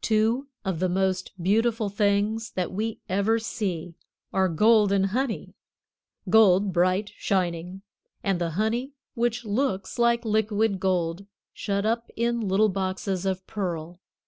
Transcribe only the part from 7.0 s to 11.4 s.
shining, and the honey which looks like liquid gold,